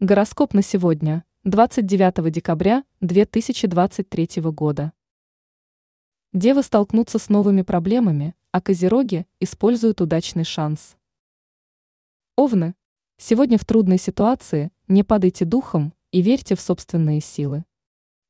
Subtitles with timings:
[0.00, 4.92] Гороскоп на сегодня, 29 декабря 2023 года.
[6.32, 10.96] Девы столкнутся с новыми проблемами, а козероги используют удачный шанс.
[12.36, 12.76] Овны,
[13.16, 17.64] сегодня в трудной ситуации не падайте духом и верьте в собственные силы.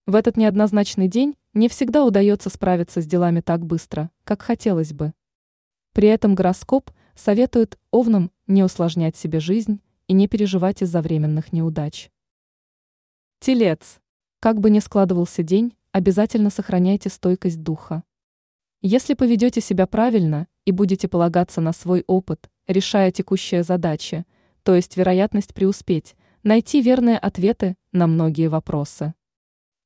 [0.07, 5.13] В этот неоднозначный день не всегда удается справиться с делами так быстро, как хотелось бы.
[5.93, 12.11] При этом гороскоп советует овнам не усложнять себе жизнь и не переживать из-за временных неудач.
[13.39, 14.01] Телец.
[14.41, 18.03] Как бы ни складывался день, обязательно сохраняйте стойкость духа.
[18.81, 24.25] Если поведете себя правильно и будете полагаться на свой опыт, решая текущие задачи,
[24.63, 29.15] то есть вероятность преуспеть, найти верные ответы на многие вопросы.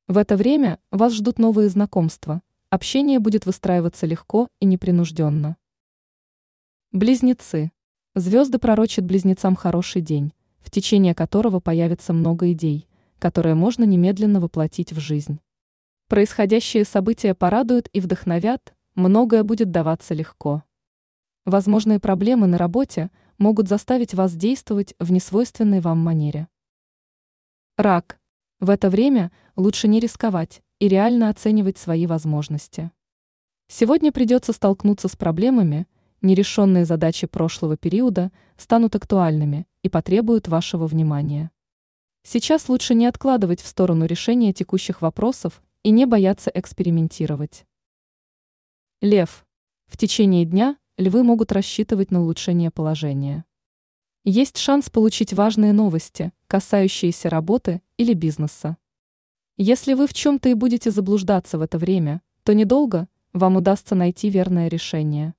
[0.09, 5.57] В это время вас ждут новые знакомства, общение будет выстраиваться легко и непринужденно.
[6.91, 7.73] Близнецы.
[8.15, 12.87] Звезды пророчат близнецам хороший день, в течение которого появится много идей,
[13.19, 15.41] которые можно немедленно воплотить в жизнь.
[16.09, 20.63] Происходящие события порадуют и вдохновят, многое будет даваться легко.
[21.47, 26.49] Возможные проблемы на работе могут заставить вас действовать в несвойственной вам манере.
[27.79, 28.21] Рак.
[28.61, 32.91] В это время лучше не рисковать и реально оценивать свои возможности.
[33.69, 35.87] Сегодня придется столкнуться с проблемами,
[36.23, 41.51] нерешенные задачи прошлого периода станут актуальными и потребуют вашего внимания.
[42.23, 47.67] Сейчас лучше не откладывать в сторону решения текущих вопросов и не бояться экспериментировать.
[49.01, 49.45] Лев.
[49.87, 53.45] В течение дня львы могут рассчитывать на улучшение положения.
[54.25, 58.77] Есть шанс получить важные новости, касающиеся работы или бизнеса.
[59.57, 64.31] Если вы в чем-то и будете заблуждаться в это время, то недолго вам удастся найти
[64.31, 65.35] верное решение.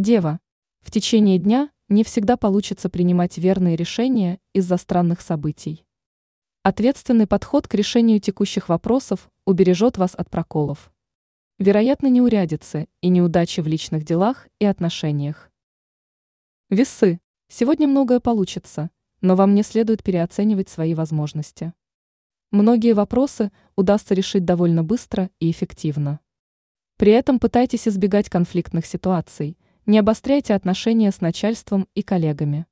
[0.00, 0.40] Дева.
[0.80, 5.84] В течение дня не всегда получится принимать верные решения из-за странных событий.
[6.62, 10.90] Ответственный подход к решению текущих вопросов убережет вас от проколов.
[11.58, 15.50] Вероятно, неурядицы и неудачи в личных делах и отношениях.
[16.70, 17.20] Весы.
[17.48, 18.90] Сегодня многое получится,
[19.20, 21.74] но вам не следует переоценивать свои возможности.
[22.52, 26.20] Многие вопросы удастся решить довольно быстро и эффективно.
[26.96, 29.58] При этом пытайтесь избегать конфликтных ситуаций–
[29.90, 32.66] не обостряйте отношения с начальством и коллегами.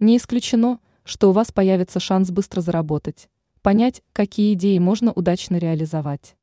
[0.00, 3.30] Не исключено, что у вас появится шанс быстро заработать,
[3.60, 6.36] понять, какие идеи можно удачно реализовать.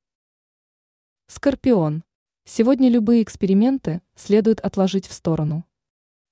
[1.28, 2.06] Скорпион.
[2.46, 5.66] Сегодня любые эксперименты следует отложить в сторону.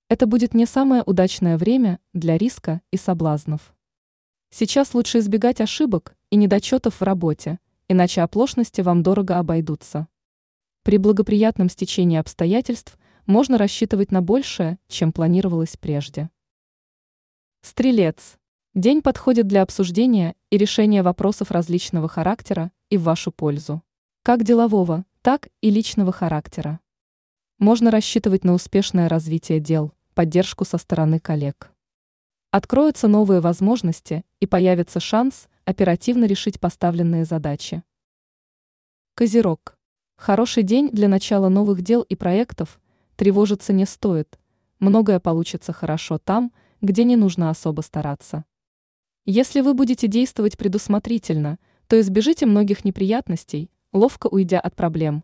[0.07, 3.75] Это будет не самое удачное время для риска и соблазнов.
[4.49, 10.07] Сейчас лучше избегать ошибок и недочетов в работе, иначе оплошности вам дорого обойдутся.
[10.83, 16.29] При благоприятном стечении обстоятельств– можно рассчитывать на большее, чем планировалось прежде.
[17.61, 18.37] Стрелец.
[18.73, 23.83] День подходит для обсуждения и решения вопросов различного характера и в вашу пользу.
[24.23, 26.79] Как делового, так и личного характера.
[27.59, 31.71] Можно рассчитывать на успешное развитие дел, поддержку со стороны коллег.
[32.51, 37.83] Откроются новые возможности и появится шанс оперативно решить поставленные задачи.
[39.15, 39.77] Козерог.
[40.15, 42.79] Хороший день для начала новых дел и проектов–
[43.17, 44.39] Тревожиться не стоит.
[44.77, 48.45] Многое получится хорошо там, где не нужно особо стараться.
[49.25, 51.57] Если вы будете действовать предусмотрительно,
[51.87, 55.23] то избежите многих неприятностей, ловко уйдя от проблем.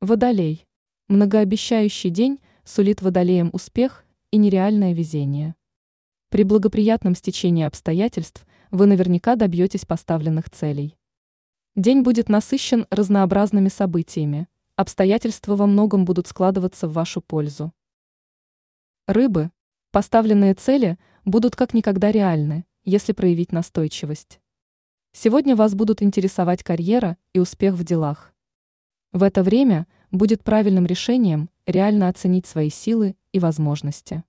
[0.00, 0.64] Водолей.
[1.08, 5.56] Многообещающий день сулит водолеям успех и нереальное везение.
[6.28, 10.96] При благоприятном стечении обстоятельств вы наверняка добьетесь поставленных целей.
[11.74, 17.72] День будет насыщен разнообразными событиями, обстоятельства во многом будут складываться в вашу пользу.
[19.06, 19.50] Рыбы.
[19.92, 24.40] Поставленные цели будут как никогда реальны, если проявить настойчивость.
[25.12, 28.34] Сегодня вас будут интересовать карьера и успех в делах.
[29.12, 34.24] В это время будет правильным решением реально оценить свои силы и возможности.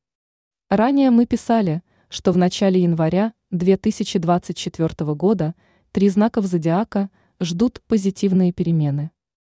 [0.70, 5.56] Ранее мы писали, что в начале января 2024 года
[5.92, 7.10] три знаков зодиака
[7.40, 9.10] ждут позитивные перемены.